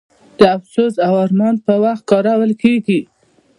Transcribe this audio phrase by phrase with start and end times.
[0.37, 2.99] د افسوس او ارمان پر وخت کارول کیږي.